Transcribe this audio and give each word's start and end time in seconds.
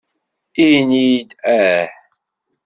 Ini-d 0.67 1.29
"aah". 1.55 1.89